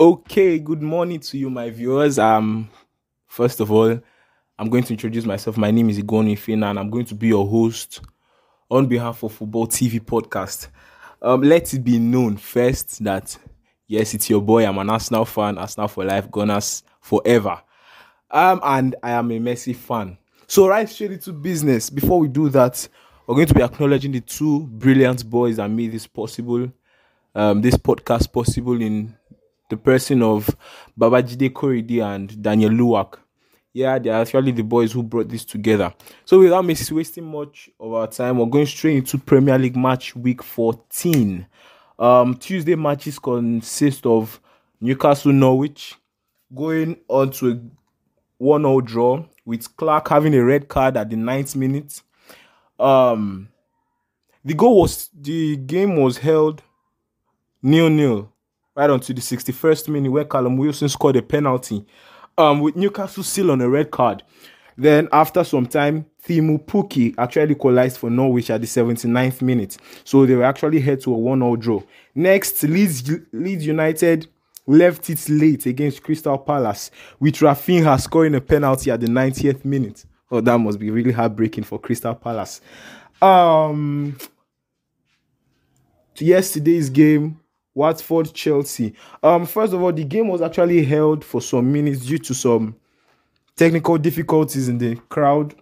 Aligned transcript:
Okay, 0.00 0.60
good 0.60 0.80
morning 0.80 1.18
to 1.18 1.36
you, 1.36 1.50
my 1.50 1.70
viewers. 1.70 2.20
Um, 2.20 2.70
first 3.26 3.58
of 3.58 3.72
all, 3.72 3.98
I'm 4.56 4.70
going 4.70 4.84
to 4.84 4.92
introduce 4.92 5.24
myself. 5.24 5.56
My 5.56 5.72
name 5.72 5.90
is 5.90 5.98
Igoni 5.98 6.38
Fina, 6.38 6.68
and 6.68 6.78
I'm 6.78 6.88
going 6.88 7.06
to 7.06 7.16
be 7.16 7.26
your 7.26 7.44
host 7.44 8.02
on 8.70 8.86
behalf 8.86 9.24
of 9.24 9.32
Football 9.32 9.66
TV 9.66 10.00
Podcast. 10.00 10.68
Um, 11.20 11.42
let 11.42 11.74
it 11.74 11.82
be 11.82 11.98
known 11.98 12.36
first 12.36 13.02
that 13.02 13.36
yes, 13.88 14.14
it's 14.14 14.30
your 14.30 14.40
boy. 14.40 14.64
I'm 14.68 14.78
an 14.78 14.88
Arsenal 14.88 15.24
fan, 15.24 15.58
Arsenal 15.58 15.88
for 15.88 16.04
life, 16.04 16.30
Gunners 16.30 16.84
forever. 17.00 17.60
Um, 18.30 18.60
and 18.62 18.94
I 19.02 19.10
am 19.10 19.32
a 19.32 19.40
Messi 19.40 19.74
fan. 19.74 20.16
So 20.46 20.68
right 20.68 20.88
straight 20.88 21.10
into 21.10 21.32
business. 21.32 21.90
Before 21.90 22.20
we 22.20 22.28
do 22.28 22.48
that, 22.50 22.88
we're 23.26 23.34
going 23.34 23.48
to 23.48 23.54
be 23.54 23.62
acknowledging 23.64 24.12
the 24.12 24.20
two 24.20 24.60
brilliant 24.60 25.28
boys 25.28 25.56
that 25.56 25.68
made 25.68 25.90
this 25.90 26.06
possible. 26.06 26.70
Um, 27.34 27.62
this 27.62 27.74
podcast 27.74 28.32
possible 28.32 28.80
in 28.80 29.17
the 29.68 29.76
person 29.76 30.22
of 30.22 30.54
Babajide 30.98 31.50
Korede 31.50 32.02
and 32.02 32.42
Daniel 32.42 32.70
Luwak. 32.70 33.18
Yeah, 33.72 33.98
they 33.98 34.10
are 34.10 34.22
actually 34.22 34.52
the 34.52 34.62
boys 34.62 34.92
who 34.92 35.02
brought 35.02 35.28
this 35.28 35.44
together. 35.44 35.94
So 36.24 36.40
without 36.40 36.64
wasting 36.64 37.24
much 37.24 37.70
of 37.78 37.92
our 37.92 38.06
time, 38.06 38.38
we're 38.38 38.46
going 38.46 38.66
straight 38.66 38.96
into 38.96 39.18
Premier 39.18 39.58
League 39.58 39.76
match 39.76 40.16
week 40.16 40.42
14. 40.42 41.46
Um, 41.98 42.34
Tuesday 42.36 42.74
matches 42.74 43.18
consist 43.18 44.06
of 44.06 44.40
Newcastle 44.80 45.32
Norwich 45.32 45.94
going 46.54 46.96
on 47.08 47.30
to 47.32 47.50
a 47.50 47.60
1 48.38 48.62
0 48.62 48.80
draw 48.80 49.24
with 49.44 49.76
Clark 49.76 50.08
having 50.08 50.34
a 50.34 50.44
red 50.44 50.68
card 50.68 50.96
at 50.96 51.10
the 51.10 51.16
ninth 51.16 51.54
minute. 51.54 52.02
Um, 52.78 53.48
the 54.44 54.54
goal 54.54 54.82
was 54.82 55.10
the 55.12 55.56
game 55.56 55.96
was 55.96 56.18
held 56.18 56.62
nil 57.62 57.90
nil 57.90 58.32
right 58.78 58.90
on 58.90 59.00
to 59.00 59.12
the 59.12 59.20
61st 59.20 59.88
minute 59.88 60.12
where 60.12 60.24
Callum 60.24 60.56
Wilson 60.56 60.88
scored 60.88 61.16
a 61.16 61.22
penalty 61.22 61.84
um, 62.38 62.60
with 62.60 62.76
Newcastle 62.76 63.24
still 63.24 63.50
on 63.50 63.60
a 63.60 63.68
red 63.68 63.90
card. 63.90 64.22
Then 64.76 65.08
after 65.10 65.42
some 65.42 65.66
time, 65.66 66.06
Teemu 66.24 66.64
Pukki 66.64 67.12
actually 67.18 67.54
equalized 67.54 67.98
for 67.98 68.08
Norwich 68.08 68.50
at 68.50 68.60
the 68.60 68.68
79th 68.68 69.42
minute. 69.42 69.76
So 70.04 70.24
they 70.24 70.36
were 70.36 70.44
actually 70.44 70.78
head 70.78 71.00
to 71.00 71.12
a 71.12 71.18
1-0 71.18 71.58
draw. 71.58 71.82
Next, 72.14 72.62
Leeds, 72.62 73.10
Leeds 73.32 73.66
United 73.66 74.28
left 74.68 75.10
it 75.10 75.28
late 75.28 75.66
against 75.66 76.04
Crystal 76.04 76.38
Palace 76.38 76.92
with 77.18 77.34
Raphinha 77.34 78.00
scoring 78.00 78.36
a 78.36 78.40
penalty 78.40 78.92
at 78.92 79.00
the 79.00 79.08
90th 79.08 79.64
minute. 79.64 80.04
Oh, 80.30 80.40
that 80.40 80.56
must 80.56 80.78
be 80.78 80.92
really 80.92 81.10
heartbreaking 81.10 81.64
for 81.64 81.80
Crystal 81.80 82.14
Palace. 82.14 82.60
Um, 83.20 84.16
yesterday's 86.20 86.90
game 86.90 87.40
Watford 87.78 88.34
Chelsea. 88.34 88.92
Um, 89.22 89.46
first 89.46 89.72
of 89.72 89.80
all, 89.80 89.92
the 89.92 90.02
game 90.04 90.26
was 90.26 90.42
actually 90.42 90.84
held 90.84 91.24
for 91.24 91.40
some 91.40 91.72
minutes 91.72 92.04
due 92.04 92.18
to 92.18 92.34
some 92.34 92.74
technical 93.54 93.96
difficulties 93.96 94.68
in 94.68 94.78
the 94.78 94.96
crowd, 95.08 95.54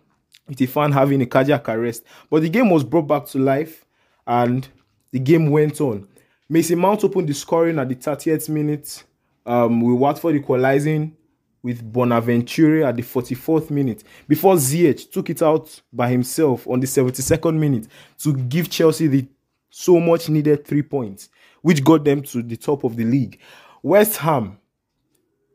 with 0.48 0.61
a 0.62 0.67
fan 0.67 0.92
having 0.92 1.20
a 1.20 1.27
cardiac 1.27 1.69
arrest. 1.69 2.05
But 2.31 2.41
the 2.41 2.48
game 2.48 2.70
was 2.70 2.84
brought 2.84 3.06
back 3.06 3.27
to 3.27 3.39
life, 3.39 3.84
and 4.27 4.67
the 5.12 5.19
game 5.19 5.50
went 5.50 5.78
on. 5.81 6.09
Mason 6.48 6.78
Mount 6.78 7.05
opened 7.05 7.28
the 7.28 7.34
scoring 7.34 7.78
at 7.78 7.89
the 7.89 7.94
30th 7.94 8.48
minute, 8.48 9.05
um, 9.44 9.83
with 9.83 9.98
Watford 9.98 10.37
equalizing 10.37 11.14
with 11.62 11.92
Bonaventure 11.92 12.84
at 12.84 12.97
the 12.97 13.03
44th 13.03 13.70
minute 13.70 14.05
before 14.28 14.55
Ziyech 14.55 15.11
took 15.11 15.28
it 15.31 15.42
out 15.42 15.83
by 15.92 16.09
himself 16.09 16.67
on 16.69 16.78
the 16.78 16.87
72nd 16.87 17.59
minute 17.59 17.89
to 18.19 18.34
give 18.34 18.70
Chelsea 18.70 19.09
the 19.09 19.27
so 19.69 19.98
much 19.98 20.28
needed 20.28 20.64
three 20.64 20.83
points 20.83 21.28
which 21.67 21.83
got 21.83 22.05
them 22.05 22.22
to 22.22 22.45
the 22.45 22.56
top 22.56 22.84
of 22.84 22.95
the 22.95 23.03
league. 23.03 23.41
West 23.83 24.19
Ham 24.19 24.56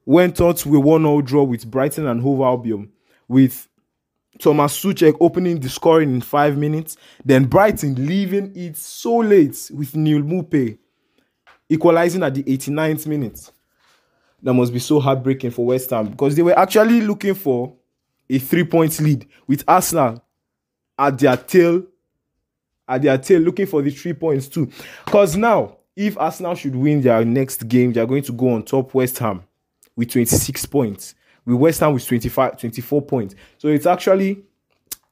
went 0.06 0.42
on 0.42 0.54
to 0.54 0.76
a 0.76 0.78
1 0.78 1.04
0 1.04 1.22
draw 1.22 1.42
with 1.42 1.72
Brighton 1.72 2.06
and 2.06 2.22
Hove 2.22 2.42
Albion, 2.42 2.92
with 3.30 3.70
Thomas 4.38 4.78
Soucek 4.78 5.16
opening 5.22 5.62
the 5.62 5.70
scoring 5.70 6.14
in 6.14 6.20
five 6.20 6.58
minutes, 6.58 6.98
then 7.24 7.46
Brighton 7.46 7.96
leaving 8.06 8.52
it 8.58 8.76
so 8.76 9.20
late 9.20 9.72
with 9.74 9.96
Neal 9.96 10.22
Maupay 10.22 10.78
equalizing 11.70 12.24
at 12.24 12.34
the 12.34 12.44
89th 12.44 13.08
minute. 13.08 13.50
That 14.44 14.54
must 14.54 14.74
be 14.74 14.80
so 14.80 15.00
heartbreaking 15.00 15.52
for 15.52 15.66
West 15.68 15.92
Ham 15.92 16.10
because 16.10 16.36
they 16.36 16.42
were 16.42 16.60
actually 16.60 17.00
looking 17.00 17.36
for 17.36 17.74
a 18.30 18.38
three 18.38 18.66
point 18.66 19.00
lead 19.00 19.30
with 19.48 19.64
Arsenal 19.66 20.22
at 21.00 21.18
their 21.18 21.38
tail, 21.38 21.84
at 22.86 23.02
their 23.02 23.18
tail, 23.18 23.40
looking 23.40 23.66
for 23.66 23.82
the 23.82 23.92
three 23.92 24.12
points 24.12 24.50
too. 24.50 24.70
Because 25.06 25.38
now 25.38 25.78
if 26.08 26.18
Arsenal 26.18 26.56
should 26.56 26.76
win 26.76 27.02
their 27.02 27.24
next 27.24 27.68
game, 27.68 27.94
they 27.94 28.02
are 28.02 28.08
going 28.08 28.24
to 28.24 28.32
go 28.32 28.50
on 28.50 28.64
top 28.64 28.94
West 28.94 29.20
Ham 29.20 29.44
with 29.96 30.10
26 30.10 30.66
points. 30.66 31.16
With 31.46 31.58
West 31.58 31.80
Ham 31.80 31.94
with 31.94 32.06
25, 32.06 32.60
24 32.60 33.02
points. 33.04 33.36
So 33.58 33.68
it's 33.68 33.86
actually 33.86 34.44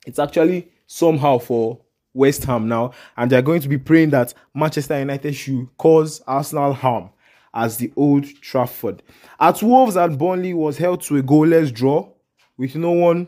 it's 0.06 0.20
actually 0.20 0.70
somehow 0.88 1.38
for 1.38 1.80
West 2.14 2.44
Ham 2.46 2.68
now, 2.68 2.94
and 3.18 3.32
they're 3.32 3.44
going 3.44 3.62
to 3.62 3.70
be 3.70 3.78
praying 3.78 4.10
that 4.12 4.34
Manchester 4.56 4.98
United 5.00 5.34
should 5.36 5.68
cause 5.78 6.22
Arsenal 6.26 6.74
harm 6.74 7.12
as 7.54 7.78
the 7.78 7.92
old 7.96 8.26
Trafford. 8.42 9.04
At 9.40 9.62
Wolves 9.62 9.96
and 9.96 10.18
Burnley 10.18 10.54
was 10.54 10.78
held 10.78 11.02
to 11.04 11.18
a 11.18 11.24
goalless 11.24 11.74
draw 11.74 12.10
with 12.58 12.76
no 12.76 12.92
one 12.92 13.28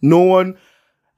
no 0.00 0.18
one 0.18 0.58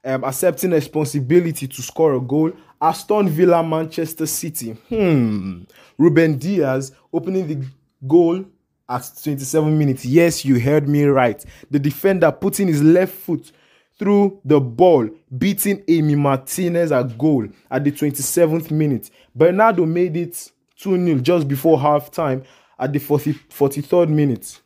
um, 0.05 0.25
accepting 0.25 0.71
responsibility 0.71 1.67
to 1.67 1.83
score 1.83 2.15
a 2.15 2.21
goal 2.21 2.53
Aston 2.81 3.29
Villa, 3.29 3.63
Manchester 3.63 4.27
City. 4.27 4.73
Hmm. 4.89 5.63
Ruben 5.97 6.37
Dias 6.39 6.93
opening 7.13 7.47
the 7.47 7.67
goal 8.07 8.45
at 8.89 9.11
27 9.23 9.79
minutes. 9.79 10.05
Yes, 10.05 10.45
you 10.45 10.61
heard 10.61 10.87
me 10.89 11.05
right. 11.05 11.43
The 11.71 11.79
defender 11.79 12.31
putting 12.31 12.69
his 12.69 12.83
left 12.83 13.15
foot 13.15 13.53
through 13.99 14.41
the 14.45 14.61
ball, 14.61 15.09
beating 15.39 15.79
Emi 15.85 16.17
Martinez 16.17 16.93
at 16.93 17.17
goal 17.17 17.49
at 17.71 17.85
the 17.85 17.93
27th 17.93 18.71
minute. 18.71 19.11
Bernardo 19.35 19.87
made 19.87 20.17
it 20.17 20.51
2 20.79 21.03
0 21.07 21.19
just 21.21 21.49
before 21.49 21.81
half 21.81 22.11
time 22.11 22.43
at 22.79 22.93
the 22.93 22.99
40, 22.99 23.33
43rd 23.33 24.09
minute. 24.11 24.61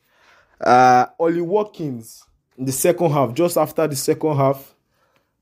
Uh, 0.60 1.06
Ollie 1.20 1.40
Watkins 1.40 2.24
in 2.56 2.64
the 2.64 2.72
second 2.72 3.12
half, 3.12 3.32
just 3.34 3.56
after 3.56 3.86
the 3.86 3.94
second 3.94 4.36
half, 4.36 4.74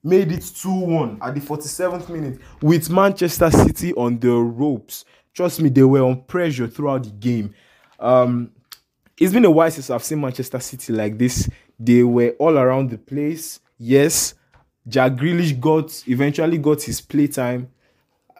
made 0.06 0.30
it 0.30 0.40
2-1 0.40 1.18
at 1.20 1.34
the 1.34 1.40
47th 1.40 2.08
minute 2.08 2.40
with 2.62 2.88
Manchester 2.88 3.50
City 3.50 3.92
on 3.94 4.18
the 4.20 4.30
ropes. 4.30 5.04
Trust 5.34 5.60
me, 5.60 5.68
they 5.68 5.82
were 5.82 6.02
on 6.02 6.22
pressure 6.22 6.68
throughout 6.68 7.02
the 7.02 7.10
game. 7.10 7.52
Um, 7.98 8.52
it's 9.18 9.32
been 9.32 9.44
a 9.44 9.50
while 9.50 9.70
since 9.70 9.90
I've 9.90 10.04
seen 10.04 10.20
Manchester 10.20 10.60
City 10.60 10.92
like 10.92 11.18
this. 11.18 11.50
They 11.78 12.04
were 12.04 12.30
all 12.38 12.56
around 12.56 12.90
the 12.90 12.98
place. 12.98 13.58
Yes, 13.78 14.34
Jack 14.86 15.12
Grealish 15.14 15.58
got 15.58 16.04
eventually 16.08 16.58
got 16.58 16.82
his 16.82 17.00
playtime. 17.00 17.68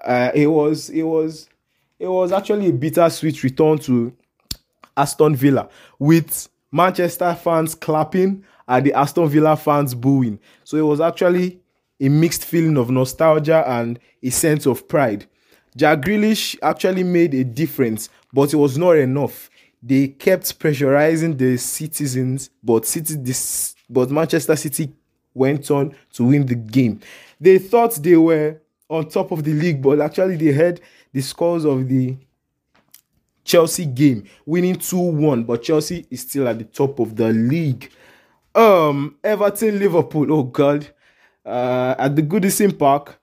Uh, 0.05 0.31
it 0.35 0.47
was 0.47 0.89
it 0.91 1.03
was 1.03 1.49
it 1.99 2.07
was 2.07 2.31
actually 2.31 2.69
a 2.69 2.73
bittersweet 2.73 3.43
return 3.43 3.79
to 3.79 4.15
Aston 4.97 5.35
Villa 5.35 5.69
with 5.99 6.49
Manchester 6.71 7.35
fans 7.35 7.75
clapping 7.75 8.45
and 8.69 8.85
the 8.87 8.93
Aston 8.93 9.29
Villa 9.29 9.57
fans 9.57 9.95
booing. 9.95 10.39
So 10.65 10.77
it 10.77 10.83
was 10.83 11.01
actually 11.01 11.61
a 12.01 12.09
mixed 12.09 12.45
feeling 12.45 12.77
of 12.77 12.91
nostalgia 12.91 13.65
and 13.67 13.99
a 14.23 14.31
sense 14.31 14.67
of 14.67 14.87
pride. 14.89 15.27
Jack 15.77 16.01
Grealish 16.01 16.57
actually 16.63 17.03
made 17.03 17.35
a 17.35 17.45
difference, 17.45 18.09
but 18.33 18.53
it 18.53 18.57
was 18.57 18.79
not 18.79 18.93
enough. 18.93 19.51
They 19.83 20.09
kept 20.09 20.59
pressurizing 20.59 21.37
the 21.37 21.57
citizens, 21.59 22.51
but 22.63 22.87
City 22.87 23.15
this 23.17 23.75
but 23.89 24.11
Manchester 24.11 24.57
City 24.57 24.93
went 25.33 25.71
on 25.71 25.95
to 26.15 26.25
win 26.25 26.47
the 26.47 26.55
game. 26.55 27.01
They 27.41 27.59
thought 27.59 27.95
they 27.97 28.17
were 28.17 28.61
on 28.89 29.09
top 29.09 29.31
of 29.33 29.45
the 29.45 29.53
league, 29.53 29.83
but 29.83 30.01
actually 30.01 30.37
they 30.37 30.53
had 30.53 30.81
the 31.13 31.21
scores 31.21 31.65
of 31.65 31.89
the 31.89 32.17
Chelsea 33.45 33.87
game, 33.87 34.25
winning 34.45 34.77
2-1, 34.77 35.47
but 35.47 35.63
Chelsea 35.63 36.05
is 36.11 36.23
still 36.23 36.49
at 36.49 36.59
the 36.59 36.65
top 36.65 36.99
of 36.99 37.15
the 37.15 37.33
league. 37.33 37.93
Um, 38.57 39.17
Everton, 39.23 39.79
Liverpool. 39.79 40.33
Oh 40.33 40.43
God, 40.43 40.89
uh, 41.45 41.95
at 41.99 42.17
the 42.17 42.23
Goodison 42.23 42.77
Park, 42.77 43.21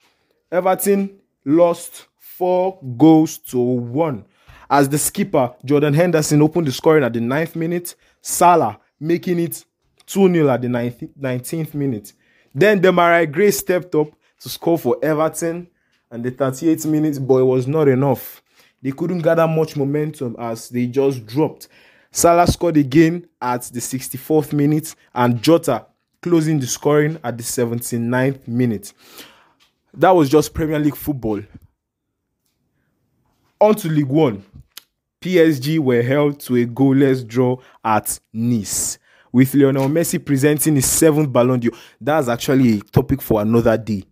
Everton 0.52 1.20
lost 1.44 2.06
four 2.20 2.80
goals 2.98 3.40
to 3.40 3.58
one. 3.58 4.26
As 4.70 4.88
the 4.88 5.00
skipper 5.00 5.54
Jordan 5.66 5.96
Henderson 5.96 6.42
opened 6.44 6.68
the 6.68 6.72
scoring 6.72 7.04
at 7.04 7.14
the 7.14 7.20
ninth 7.20 7.56
minute, 7.56 7.96
Salah 8.22 8.80
making 9.00 9.40
it 9.40 9.66
2 10.06 10.32
0 10.32 10.50
at 10.50 10.62
the 10.62 10.68
19th 10.68 11.74
minute. 11.74 12.14
Then 12.54 12.80
Demarai 12.80 13.32
Gray 13.32 13.50
stepped 13.50 13.96
up 13.96 14.10
to 14.40 14.50
score 14.50 14.78
for 14.78 14.98
Everton 15.02 15.68
and 16.12 16.24
the 16.24 16.32
38th 16.32 16.86
minute, 16.86 17.28
but 17.28 17.38
it 17.38 17.44
was 17.44 17.68
not 17.68 17.88
enough. 17.88 18.44
They 18.84 18.92
couldn't 18.92 19.20
gather 19.20 19.48
much 19.48 19.76
momentum 19.76 20.36
as 20.38 20.70
they 20.70 20.86
just 20.86 21.26
dropped. 21.26 21.70
Salah 22.16 22.46
scored 22.46 22.78
again 22.78 23.28
at 23.42 23.64
the 23.64 23.80
64th 23.80 24.54
minute, 24.54 24.96
and 25.16 25.42
Jota 25.42 25.88
closing 26.22 26.60
the 26.60 26.68
scoring 26.68 27.20
at 27.24 27.36
the 27.38 27.44
79th 27.44 28.48
minute. 28.48 28.94
That 29.96 30.12
was 30.12 30.30
just 30.30 30.54
Premier 30.54 30.78
League 30.78 30.96
football. 30.96 31.42
On 33.60 33.74
to 33.76 33.90
League 33.90 34.06
One. 34.06 34.44
PSG 35.22 35.80
were 35.80 36.04
held 36.04 36.40
to 36.42 36.56
a 36.58 36.66
goalless 36.68 37.26
draw 37.26 37.58
at 37.84 38.20
Nice, 38.32 39.00
with 39.32 39.56
Lionel 39.56 39.90
Messi 39.90 40.24
presenting 40.24 40.76
his 40.76 40.86
seventh 40.86 41.34
Ballon 41.34 41.60
d'Or. 41.60 41.72
That's 42.00 42.28
actually 42.28 42.78
a 42.78 42.82
topic 42.82 43.24
for 43.24 43.42
another 43.42 43.76
day. 43.76 44.04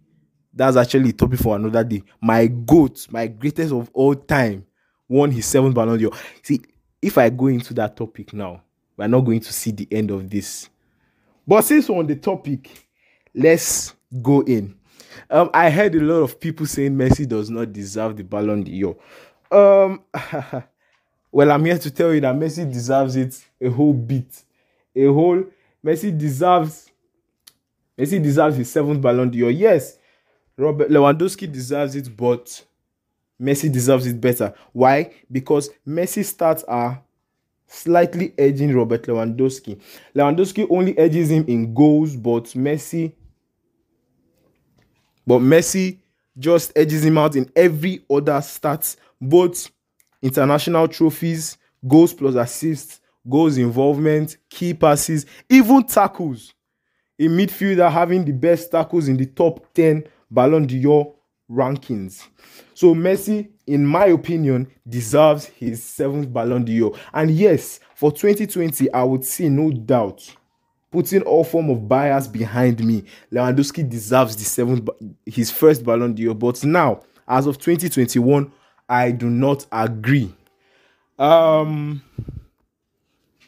That's 0.51 0.75
actually 0.75 1.09
a 1.09 1.13
topic 1.13 1.39
for 1.39 1.55
another 1.55 1.83
day. 1.83 2.01
My 2.19 2.47
GOAT, 2.47 3.07
my 3.11 3.27
greatest 3.27 3.71
of 3.73 3.91
all 3.93 4.15
time, 4.15 4.65
won 5.07 5.29
his 5.29 5.45
seventh 5.45 5.75
Ballon 5.75 5.99
d'Or. 5.99 6.13
See, 6.41 6.61
if 7.01 7.17
I 7.17 7.29
go 7.29 7.47
into 7.47 7.73
that 7.75 7.95
topic 7.97 8.33
now, 8.33 8.61
we're 8.97 9.07
not 9.07 9.21
going 9.21 9.39
to 9.39 9.53
see 9.53 9.71
the 9.71 9.87
end 9.91 10.11
of 10.11 10.29
this. 10.29 10.69
But 11.47 11.63
since 11.63 11.89
we're 11.89 11.97
on 11.97 12.07
the 12.07 12.15
topic, 12.15 12.87
let's 13.33 13.95
go 14.21 14.41
in. 14.41 14.75
Um, 15.29 15.49
I 15.53 15.69
heard 15.69 15.95
a 15.95 15.99
lot 15.99 16.21
of 16.21 16.39
people 16.39 16.65
saying 16.65 16.95
Messi 16.95 17.27
does 17.27 17.49
not 17.49 17.73
deserve 17.73 18.17
the 18.17 18.23
Ballon 18.23 18.63
d'Or. 18.63 18.95
Um, 19.51 20.03
well, 21.31 21.51
I'm 21.51 21.65
here 21.65 21.77
to 21.77 21.91
tell 21.91 22.13
you 22.13 22.21
that 22.21 22.35
Messi 22.35 22.71
deserves 22.71 23.15
it 23.15 23.43
a 23.59 23.69
whole 23.69 23.93
bit, 23.93 24.43
a 24.95 25.05
whole. 25.07 25.43
Messi 25.83 26.15
deserves. 26.17 26.89
Messi 27.97 28.21
deserves 28.21 28.57
his 28.57 28.71
seventh 28.71 29.01
Ballon 29.01 29.29
d'Or. 29.29 29.51
Yes, 29.51 29.97
Robert 30.57 30.89
Lewandowski 30.89 31.51
deserves 31.51 31.95
it, 31.95 32.15
but 32.15 32.63
Messi 33.41 33.71
deserves 33.71 34.05
it 34.05 34.21
better. 34.21 34.53
Why? 34.71 35.13
Because 35.31 35.69
Messi 35.87 36.23
stats 36.23 36.63
are 36.67 37.01
slightly 37.67 38.33
edging 38.37 38.75
Robert 38.75 39.03
Lewandowski. 39.03 39.81
Lewandowski 40.15 40.67
only 40.69 40.97
edges 40.97 41.31
him 41.31 41.45
in 41.47 41.73
goals, 41.73 42.15
but 42.15 42.45
Messi 42.45 43.13
but 45.25 45.39
Messi 45.39 45.99
just 46.37 46.71
edges 46.75 47.05
him 47.05 47.17
out 47.17 47.35
in 47.35 47.49
every 47.55 48.03
other 48.09 48.39
stats, 48.39 48.97
both 49.19 49.69
international 50.21 50.87
trophies, 50.87 51.57
goals 51.87 52.13
plus 52.13 52.35
assists, 52.35 52.99
goals 53.29 53.57
involvement, 53.57 54.37
key 54.49 54.73
passes, 54.73 55.25
even 55.49 55.83
tackles. 55.83 56.53
A 57.19 57.23
midfielder 57.23 57.91
having 57.91 58.25
the 58.25 58.31
best 58.31 58.71
tackles 58.71 59.07
in 59.07 59.17
the 59.17 59.27
top 59.27 59.73
10 59.73 60.03
Ballon 60.29 60.65
d'Or 60.65 61.15
rankings. 61.51 62.27
So 62.73 62.95
Messi, 62.95 63.49
in 63.67 63.85
my 63.85 64.05
opinion, 64.05 64.67
deserves 64.87 65.45
his 65.45 65.83
seventh 65.83 66.31
Ballon 66.31 66.63
d'Or. 66.63 66.97
And 67.13 67.31
yes, 67.31 67.79
for 67.95 68.11
2020, 68.11 68.91
I 68.93 69.03
would 69.03 69.25
see 69.25 69.49
no 69.49 69.71
doubt 69.71 70.35
putting 70.91 71.21
all 71.23 71.43
form 71.43 71.69
of 71.69 71.87
bias 71.87 72.27
behind 72.27 72.85
me, 72.85 73.03
Lewandowski 73.31 73.89
deserves 73.89 74.35
the 74.35 74.43
seventh, 74.43 74.87
his 75.25 75.49
first 75.49 75.83
Ballon 75.83 76.13
d'Or. 76.13 76.35
But 76.35 76.63
now, 76.63 77.01
as 77.27 77.47
of 77.47 77.57
2021, 77.57 78.51
I 78.89 79.11
do 79.11 79.29
not 79.29 79.65
agree. 79.71 80.35
Um, 81.17 82.01